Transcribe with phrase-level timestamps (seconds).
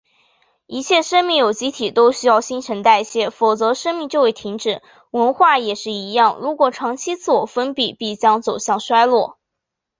[0.65, 4.81] 一切生命有机体都需要新陈代谢，否则生命就会停止。
[5.11, 9.37] 文明也是一样，如果长期自我封闭，必将走向衰落。